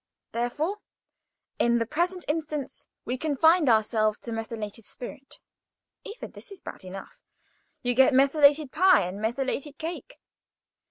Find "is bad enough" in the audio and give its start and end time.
6.51-7.19